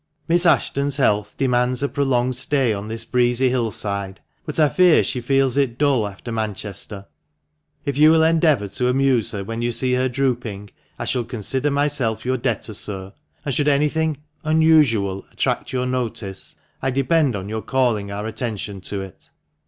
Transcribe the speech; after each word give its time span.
Miss 0.27 0.47
Ashton's 0.47 0.97
health 0.97 1.35
demands 1.37 1.83
a 1.83 1.87
prolonged 1.87 2.35
stay 2.35 2.73
on 2.73 2.87
this 2.87 3.05
breezy 3.05 3.49
hill 3.51 3.69
side, 3.69 4.19
but 4.47 4.59
I 4.59 4.67
fear 4.67 5.03
she 5.03 5.21
feels 5.21 5.57
it 5.57 5.77
dull 5.77 6.07
after 6.07 6.31
Manchester. 6.31 7.05
If 7.85 7.99
you 7.99 8.09
will 8.09 8.23
endeavour 8.23 8.67
to 8.67 8.87
amuse 8.87 9.29
her 9.29 9.43
when 9.43 9.61
you 9.61 9.71
see 9.71 9.93
her 9.93 10.09
drooping, 10.09 10.71
I 10.97 11.05
shall 11.05 11.23
consider 11.23 11.69
myself 11.69 12.25
your 12.25 12.37
debtor, 12.37 12.73
sir; 12.73 13.13
and 13.45 13.53
should 13.53 13.67
anything 13.67 14.17
unusual 14.43 15.23
attract 15.31 15.71
your 15.71 15.85
notice, 15.85 16.55
I 16.81 16.89
depend 16.89 17.35
on 17.35 17.47
your 17.47 17.61
calling 17.61 18.11
our 18.11 18.25
attention 18.25 18.81
to 18.81 19.01
it." 19.01 19.29